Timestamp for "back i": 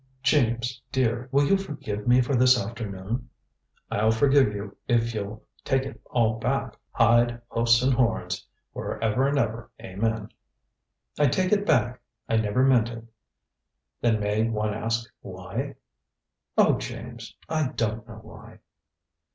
11.67-12.37